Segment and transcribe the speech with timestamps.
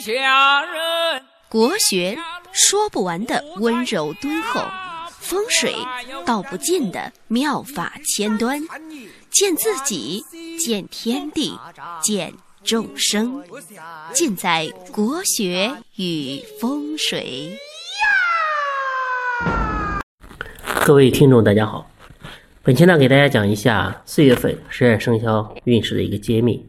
[0.00, 1.22] 下人。
[1.48, 2.16] 国学
[2.52, 4.60] 说不完的温柔敦厚，
[5.18, 5.74] 风水
[6.24, 8.60] 道不尽的妙法千端，
[9.30, 10.22] 见自己，
[10.58, 11.58] 见天地，
[12.02, 12.32] 见
[12.62, 13.42] 众生，
[14.12, 17.58] 尽在国学与风水。
[20.84, 21.90] 各位听众，大家好，
[22.62, 26.66] 本期呢给大家讲一下四月份十二生肖运势的一个揭秘。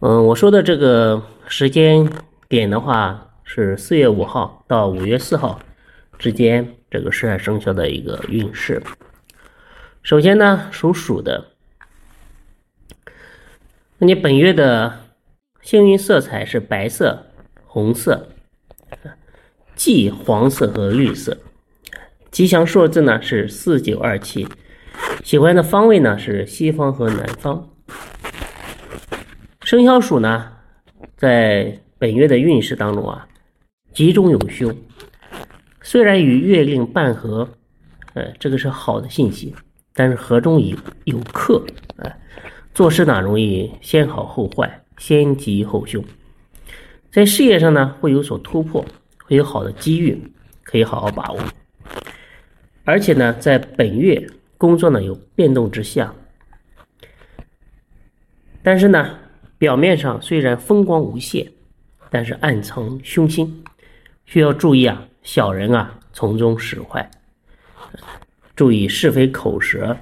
[0.00, 2.08] 嗯，我说的这个时间。
[2.48, 5.60] 点的话是四月五号到五月四号
[6.18, 8.82] 之间，这个十二生肖的一个运势。
[10.02, 11.48] 首先呢，属鼠的，
[13.98, 15.00] 那你本月的
[15.60, 17.26] 幸运色彩是白色、
[17.66, 18.28] 红色、
[19.74, 21.36] 忌黄色和绿色。
[22.30, 24.48] 吉祥数字呢是四九二七，
[25.22, 27.68] 喜欢的方位呢是西方和南方。
[29.68, 30.50] 生肖鼠呢，
[31.18, 33.28] 在本月的运势当中啊，
[33.92, 34.74] 吉中有凶，
[35.82, 37.46] 虽然与月令半合，
[38.14, 39.54] 呃，这个是好的信息，
[39.92, 40.74] 但是合中有
[41.04, 41.62] 有克，
[41.98, 42.18] 哎，
[42.72, 46.02] 做事呢容易先好后坏，先吉后凶，
[47.12, 48.82] 在事业上呢会有所突破，
[49.26, 50.18] 会有好的机遇，
[50.64, 51.40] 可以好好把握。
[52.86, 56.16] 而且呢，在本月工作呢有变动之象，
[58.62, 59.18] 但是呢，
[59.58, 61.46] 表面上虽然风光无限。
[62.10, 63.62] 但是暗藏凶心，
[64.24, 65.06] 需要注意啊！
[65.22, 67.10] 小人啊从中使坏，
[68.56, 69.94] 注意是非口舌，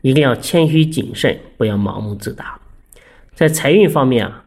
[0.00, 2.58] 一定要谦虚谨慎，不要盲目自大。
[3.34, 4.42] 在财运方面啊，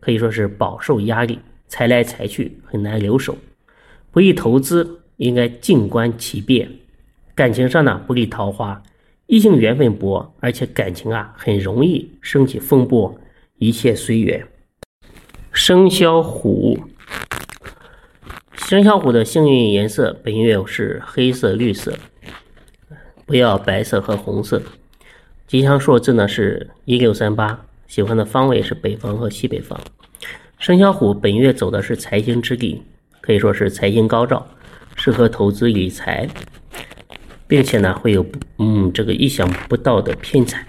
[0.00, 3.36] 可以说是饱受压力，财来财去很难留守，
[4.10, 6.66] 不宜投资，应该静观其变。
[7.34, 8.82] 感情上呢不利桃花，
[9.26, 13.14] 异性缘分薄，而且感情啊很容易升起风波，
[13.58, 14.46] 一切随缘。
[15.52, 16.78] 生肖虎，
[18.56, 21.96] 生肖虎的幸运颜色本月是黑色、绿色，
[23.24, 24.60] 不要白色和红色。
[25.46, 29.78] 吉祥数字呢是一六三八，喜欢的方位是北方和西北方。
[30.58, 32.82] 生肖虎本月走的是财星之地，
[33.20, 34.44] 可以说是财星高照，
[34.96, 36.28] 适合投资理财，
[37.46, 38.26] 并且呢会有
[38.58, 40.66] 嗯这个意想不到的偏财，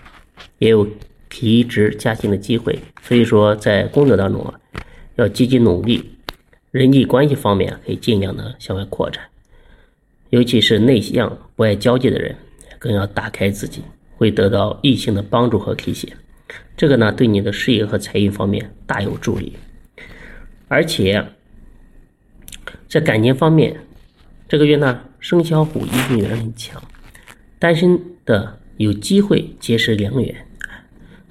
[0.59, 0.87] 也有
[1.35, 2.79] 提职加薪的机会。
[3.01, 4.53] 所以说在工作当中啊。
[5.17, 6.03] 要积极努力，
[6.71, 9.23] 人际关系方面可以尽量的向外扩展，
[10.29, 12.35] 尤其是内向不爱交际的人，
[12.77, 13.81] 更要打开自己，
[14.17, 16.11] 会得到异性的帮助和提携。
[16.75, 19.53] 这个呢，对你的事业和财运方面大有助力。
[20.67, 21.25] 而且
[22.89, 23.73] 在感情方面，
[24.49, 26.83] 这个月呢，生肖虎异性缘很强，
[27.57, 30.44] 单身的有机会结识良缘，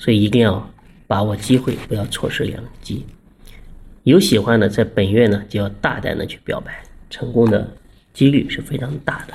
[0.05, 0.71] 所以一定要
[1.07, 3.07] 把握机会，不要错失良机。
[4.03, 7.67] 有喜欢的，在本月呢就要大胆的去表白，成功的
[8.13, 9.33] 几率是非常大的。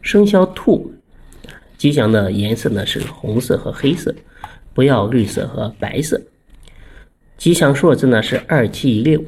[0.00, 0.94] 生肖兔，
[1.76, 4.14] 吉祥的颜色呢是红色和黑色，
[4.72, 6.22] 不要绿色和白色。
[7.36, 9.20] 吉祥数字呢是二七一六，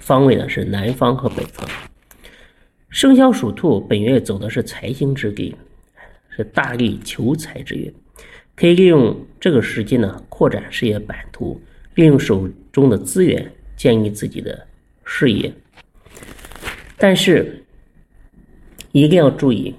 [0.00, 1.70] 方位呢是南方和北方。
[2.88, 5.54] 生肖属兔本月走的是财星之地，
[6.30, 7.92] 是大力求财之月，
[8.60, 11.58] 可以利用这个时机呢扩展事业版图，
[11.94, 13.50] 利用手中的资源。
[13.76, 14.66] 建立自己的
[15.06, 15.50] 事业，
[16.98, 17.64] 但是
[18.92, 19.74] 一定要注意，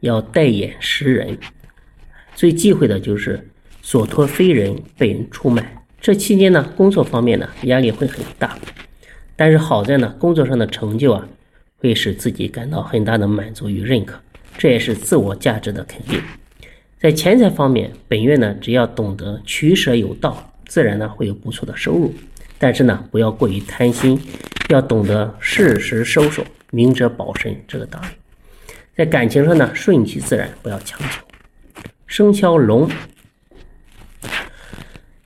[0.00, 1.36] 要带眼识人。
[2.34, 3.46] 最忌讳的就是
[3.82, 5.84] 所托非人被人出卖。
[6.00, 8.58] 这期间呢，工作方面呢压力会很大，
[9.36, 11.28] 但是好在呢，工作上的成就啊，
[11.76, 14.18] 会使自己感到很大的满足与认可，
[14.56, 16.18] 这也是自我价值的肯定。
[16.98, 22.12] 在钱财方面，本月呢，只要懂得取舍有道，自然呢会有不错的收入。
[22.58, 24.18] 但是呢，不要过于贪心，
[24.70, 28.06] 要懂得适时收手，明哲保身这个道理。
[28.96, 31.22] 在感情上呢，顺其自然，不要强求。
[32.06, 32.88] 生肖龙，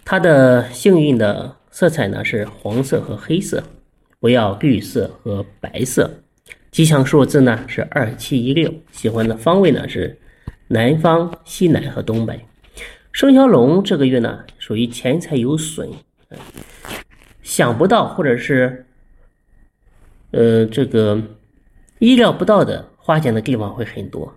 [0.05, 3.63] 它的幸运的色彩呢是黄色和黑色，
[4.19, 6.11] 不要绿色和白色。
[6.73, 10.19] 吉祥数字呢是二七一六，喜欢的方位呢是
[10.73, 12.39] 南方、西南和东北。
[13.11, 15.91] 生肖龙这个月呢属于钱财有损。
[17.43, 18.87] 想不到，或者是，
[20.31, 21.21] 呃，这个
[21.99, 24.33] 意料不到的花钱的地方会很多，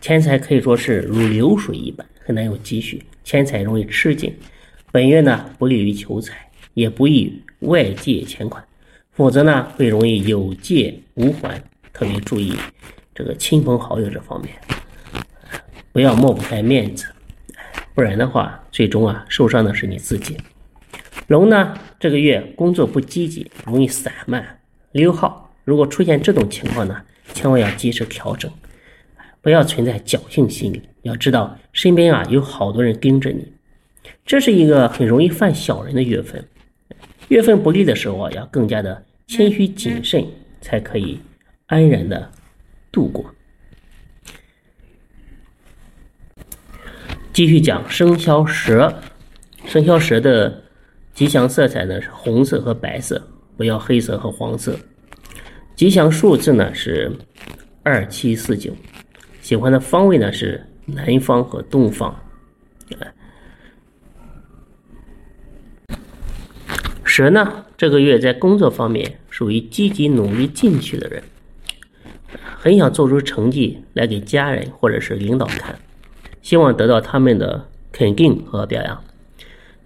[0.00, 4.32] 钱财可以说是如流水一般，很难有积蓄，钱财容易吃紧。
[4.92, 8.64] 本月呢，不利于求财，也不宜外借钱款，
[9.10, 11.60] 否则呢，会容易有借无还。
[11.92, 12.54] 特别注意
[13.12, 14.54] 这个亲朋好友这方面，
[15.94, 17.06] 不要抹不开面子，
[17.94, 20.36] 不然的话，最终啊，受伤的是你自己。
[21.28, 21.78] 龙呢？
[22.00, 24.58] 这个月工作不积极，容易散漫
[24.90, 25.54] 溜号。
[25.62, 27.00] 如果出现这种情况呢，
[27.32, 28.50] 千万要及时调整，
[29.40, 30.82] 不要存在侥幸心理。
[31.02, 33.52] 要知道身边啊有好多人盯着你，
[34.26, 36.44] 这是一个很容易犯小人的月份。
[37.28, 40.26] 月份不利的时候啊，要更加的谦虚谨慎，
[40.60, 41.20] 才可以
[41.66, 42.32] 安然的
[42.90, 43.32] 度过。
[47.34, 48.94] 继续讲生肖蛇，
[49.66, 50.62] 生肖蛇的
[51.12, 53.20] 吉祥色彩呢是红色和白色，
[53.56, 54.78] 不要黑色和黄色。
[55.74, 57.10] 吉祥数字呢是
[57.82, 58.72] 二七四九，
[59.40, 62.14] 喜欢的方位呢是南方和东方。
[67.04, 71.20] 蛇呢这个月在工作方面属于积极努力进取的人，
[72.56, 75.76] 很想做出成绩来给家人或者是领导看。
[76.44, 79.02] 希望得到他们的肯定和表扬。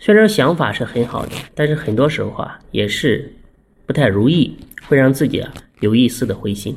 [0.01, 3.33] 虽然想法是很好的，但是很多时候啊，也是
[3.87, 4.57] 不太如意，
[4.89, 6.75] 会让自己啊有一丝的灰心，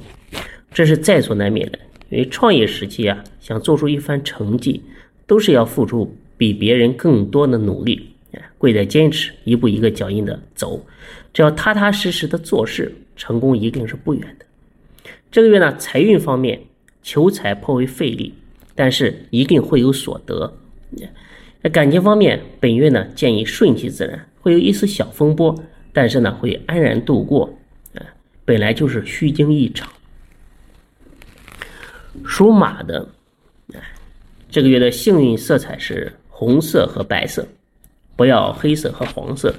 [0.71, 1.79] 这是在所难免的。
[2.11, 4.83] 因为创业时期啊，想做出一番成绩，
[5.25, 8.13] 都是要付出比别人更多的努力，
[8.59, 10.85] 贵在坚持，一步一个脚印的走。
[11.33, 14.45] 只要踏踏实实的做事，成功一定是不远的。
[15.31, 16.61] 这个月呢，财运方面，
[17.01, 18.35] 求财颇为费力。
[18.81, 20.51] 但是一定会有所得。
[21.61, 25.55] 在感情方面，本月呢建议顺其自然，会有一丝小风波，
[25.93, 27.47] 但是呢会安然度过。
[28.43, 29.87] 本来就是虚惊一场。
[32.25, 33.07] 属马的，
[34.49, 37.47] 这个月的幸运色彩是红色和白色，
[38.15, 39.53] 不要黑色和黄色。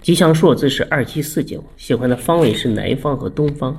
[0.00, 3.76] 吉祥数字是二七四九，喜欢的方位是南方和东方。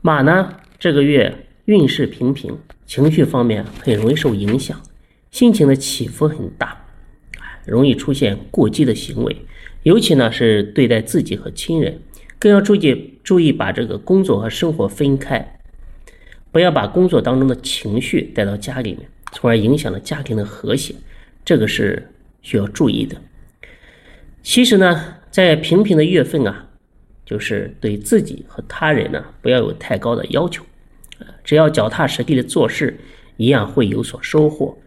[0.00, 1.44] 马呢，这个月。
[1.68, 4.80] 运势平平，情绪方面很容易受影响，
[5.30, 6.86] 心情的起伏很大，
[7.66, 9.36] 容易出现过激的行为，
[9.82, 12.00] 尤其呢是对待自己和亲人，
[12.38, 15.60] 更要注意注意把这个工作和生活分开，
[16.50, 20.94] 不要把工作当中的情绪带到家里面，从而影响了家庭的和谐，
[21.44, 23.20] 这个是需要注意的。
[24.42, 26.66] 其实呢，在平平的月份啊，
[27.26, 30.64] 就是对自己和他人呢，不要有太高的要求。
[31.44, 32.98] 只要脚踏实地的做事，
[33.36, 34.78] 一样会有所收获。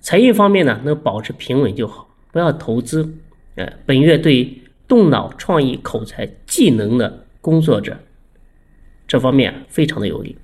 [0.00, 3.12] 财运方面呢，能保持平稳就好，不要投资。
[3.56, 7.98] 呃，本月对动脑、创意、口才、技能的工作者，
[9.06, 10.36] 这方面非常的有利。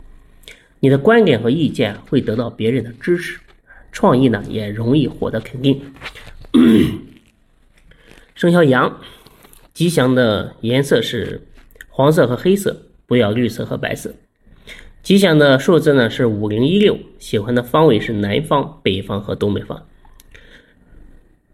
[0.81, 3.39] 你的观点和意见会得到别人的支持，
[3.93, 5.81] 创意呢也容易获得肯定。
[8.35, 9.01] 生肖羊，
[9.73, 11.41] 吉祥的颜色是
[11.89, 14.13] 黄色和黑色，不要绿色和白色。
[15.05, 19.87] 吉祥的数字呢是五零一六，喜欢的方位是南方、北方和东北方。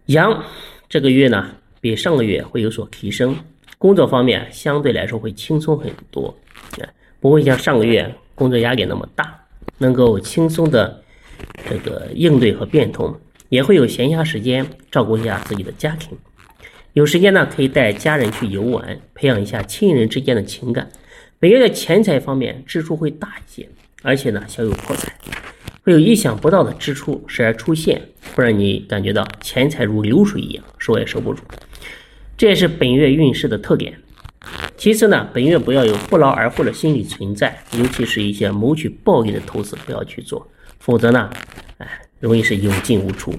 [0.05, 0.45] 羊
[0.87, 1.51] 这个月呢
[1.81, 3.35] 比上个月会有所提升，
[3.77, 6.33] 工作方面相对来说会轻松很多，
[7.19, 9.37] 不会像上个月工作压力那么大，
[9.79, 11.03] 能够轻松的
[11.69, 13.13] 这个应对和变通，
[13.49, 16.17] 也会有闲暇时间照顾一下自己的家庭，
[16.93, 20.89] 有时间呢可以带家人去游玩，培养一下亲人之间的情感。
[21.41, 23.67] 本月的钱财方面支出会大一些，
[24.03, 25.11] 而且呢小有破财，
[25.83, 27.99] 会有意想不到的支出时而出现，
[28.35, 31.41] 会让你感觉到钱财如流水一样收也收不住，
[32.37, 33.91] 这也是本月运势的特点。
[34.77, 41.27] 其次呢，本月不要有不劳而获的心理存在，尤其是一些谋取暴利的投资不要去做，否则呢，
[41.79, 41.87] 哎，
[42.19, 43.33] 容易是有进无出。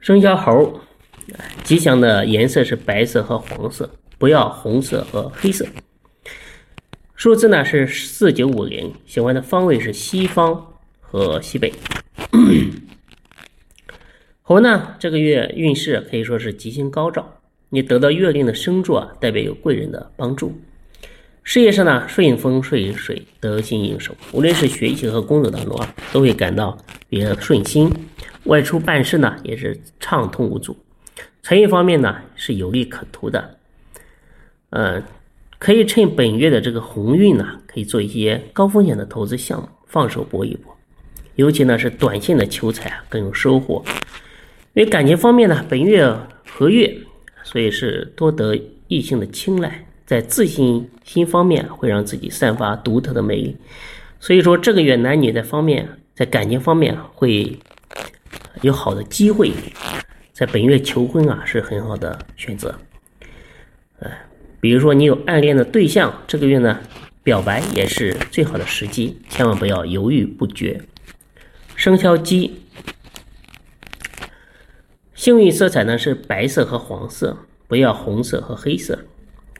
[0.00, 0.80] 生肖猴，
[1.62, 5.64] 吉祥的颜色是白色和黄色，不要红色和黑色。
[7.14, 11.72] 数字呢是四九五零，喜欢的方位是西方和西北。
[14.42, 20.52] 猴呢这个月运势可以说是吉星高照，你得到月令的生助啊，代表有贵人的帮助。
[21.44, 26.76] 事业上呢顺风顺水，得心应手，无论是学习和工作当中啊，都会感到
[27.08, 27.92] 比较顺心。
[28.44, 30.76] 外出办事呢也是畅通无阻。
[31.42, 33.58] 财运方面呢是有利可图的，
[34.70, 35.02] 嗯。
[35.62, 40.76] 可以趁本月的这个鸿运呢，可以做一些高风险的投资项目，放手搏一搏。
[41.36, 43.80] 尤其呢是短线的求财啊更有收获。
[44.74, 46.12] 因为感情方面呢，本月
[46.50, 46.92] 合月，
[47.44, 53.56] 所以是多得异性的青睐，在自信心方面会让自己散发独特的魅力。
[54.18, 57.56] 所以说这个月男女在方面，在感情方面会
[58.62, 59.52] 有好的机会，
[60.32, 62.74] 在本月求婚啊是很好的选择。
[64.00, 64.10] 哎。
[64.62, 66.78] 比如说，你有暗恋的对象，这个月呢，
[67.24, 70.80] 表白也是最好的时机，千万不要犹豫不决。
[71.74, 72.62] 生肖鸡，
[75.14, 79.00] 幸运色彩呢是白色和黄色，不要红色和黑色。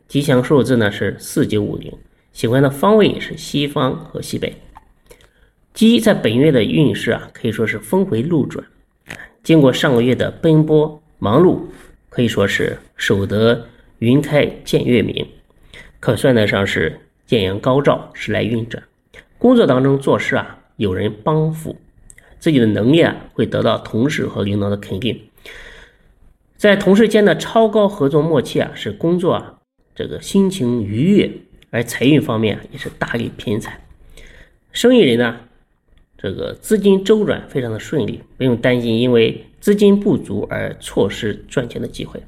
[0.07, 1.93] 吉祥数字呢是四九五零，
[2.33, 4.55] 喜欢的方位是西方和西北。
[5.75, 8.65] 鸡在本月的运势啊，可以说是峰回路转。
[9.43, 11.63] 经过上个月的奔波忙碌，
[12.09, 13.67] 可以说是守得
[14.03, 15.25] 云开见月明，
[16.01, 18.83] 可算得上是艳阳高照，时来运转。
[19.39, 21.77] 工作当中做事啊，有人帮扶，
[22.41, 25.21] 自己的能力啊会得到同事和领导的肯定。
[26.57, 29.61] 在同事间的超高合作默契啊，使工作啊
[29.95, 31.31] 这个心情愉悦，
[31.71, 33.81] 而财运方面也是大力偏财。
[34.73, 35.43] 生意人呢？
[36.19, 42.21] 这个资金周转非常的顺利，不用担心因为资金不足而错失赚钱的机会。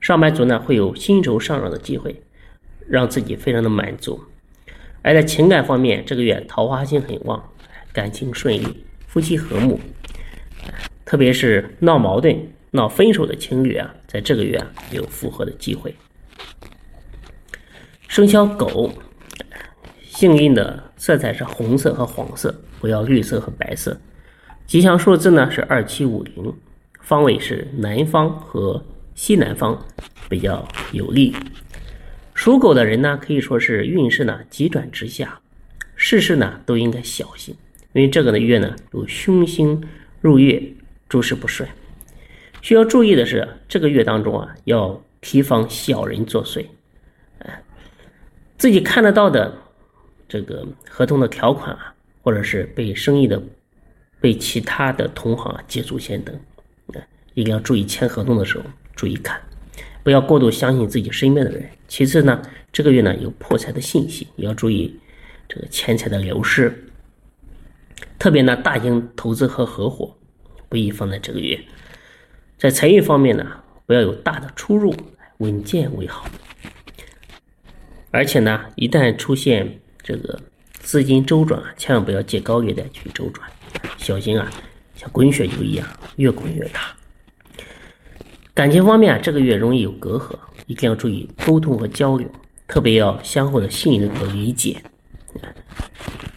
[0.00, 2.22] 上班族呢会有薪酬上涨的机会，
[2.88, 4.20] 让自己非常的满足。
[5.02, 7.42] 而在情感方面，这个月桃花星很旺，
[7.92, 9.78] 感情顺利，夫妻和睦。
[11.04, 12.36] 特别是闹矛盾、
[12.70, 15.94] 闹分手的情侣啊，在这个月啊有复合的机会。
[18.08, 18.92] 生肖狗。
[20.02, 23.98] 幸运的色彩是红色和黄色，不要绿色和白色。
[24.66, 26.52] 吉祥数字呢是二七五零，
[27.00, 28.84] 方位是南方和
[29.20, 29.78] 西南方，
[30.30, 31.36] 比较有利。
[32.32, 35.38] 属狗的人呢，可以说是运势呢急转直下，
[35.94, 37.54] 事事呢都应该小心，
[37.92, 39.86] 因为这个的月呢有凶星
[40.22, 40.62] 入月，
[41.06, 41.68] 诸事不顺。
[42.62, 46.64] 需要注意的是，这个月当中啊，要提防小人作祟，
[47.40, 47.62] 哎，
[48.56, 49.54] 自己看得到的。
[50.26, 53.42] 这个合同的条款啊，或者是被生意的、
[54.18, 56.34] 被其他的同行啊捷足先登，
[56.94, 58.64] 啊，一定要注意签合同的时候
[59.00, 59.40] 注意看，
[60.02, 61.66] 不要过度相信自己身边的人。
[61.88, 64.94] 其次呢，这个月呢有破财的信息，也要注意
[65.48, 66.84] 这个钱财的流失。
[68.18, 70.14] 特别呢，大型投资和合伙
[70.68, 71.58] 不宜放在这个月。
[72.58, 73.46] 在财运方面呢，
[73.86, 74.94] 不要有大的出入，
[75.38, 76.28] 稳健为好。
[78.10, 80.38] 而且呢，一旦出现这个
[80.78, 83.50] 资金周转，千万不要借高利贷去周转，
[83.96, 84.50] 小心啊，
[84.94, 86.94] 像滚雪球一样越滚越大。
[88.60, 92.30] 感情方面啊，这个月容易有隔阂，一定要注意沟通和交流，
[92.68, 94.76] 特别要相互的信任和理解。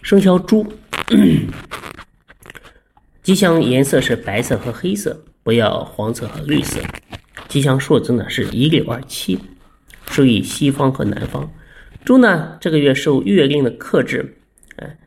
[0.01, 0.65] 生肖猪，
[3.23, 6.79] 吉祥颜色是白色和黑色，不要黄色和绿色。
[7.49, 9.37] 吉祥数字呢是一六二七，
[10.05, 11.51] 属于西方和南方。
[12.05, 14.33] 猪呢，这个月受月令的克制，
[14.77, 14.97] 哎，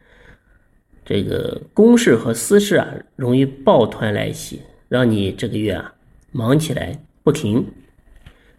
[1.02, 5.94] 这个公事和私事啊，容易抱团来袭，让你这个月啊
[6.30, 7.66] 忙起来不停。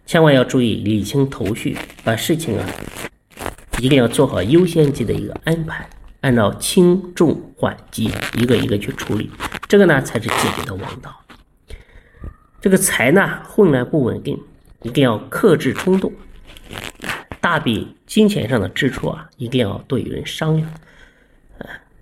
[0.04, 2.66] 千万要注意理清头绪，把事情啊
[3.80, 5.88] 一定要做好优先级的一个安排，
[6.20, 9.30] 按照轻重缓急一个一个去处理，
[9.66, 11.18] 这个呢才是解决的王道。
[12.60, 14.38] 这个财呢混乱不稳定，
[14.82, 16.12] 一定要克制冲动。
[17.40, 20.70] 大笔金钱上的支出啊，一定要多与人商量。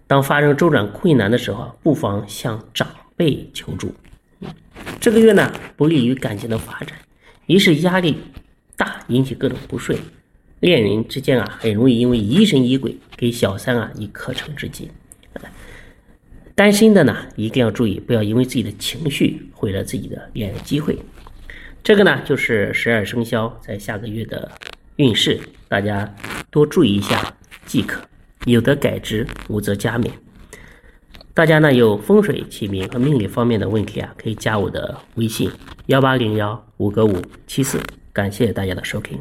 [0.08, 3.94] 当发生周转困难的时候，不妨向长辈求助。
[5.00, 6.96] 这个月呢，不利于感情的发展，
[7.46, 8.16] 一是压力
[8.76, 9.98] 大，引起各种不顺，
[10.60, 14.90] 恋人之间啊，很容易因为疑神疑鬼，给小三啊以可乘之机。
[16.54, 20.98] 单身的呢，一定要注意，不要因为自己的情绪毁了自己的恋爱机会。
[21.82, 24.50] 这个呢，就是十二生肖在下个月的。
[24.96, 26.10] 运势，大家
[26.50, 28.00] 多注意一下即可，
[28.46, 30.10] 有则改之，无则加勉。
[31.36, 35.50] 大家呢有风水起名和命理方面的问题啊，可以加我的微信
[35.84, 37.78] 幺八零幺五个五七四。
[38.10, 39.20] 感谢大家的收听。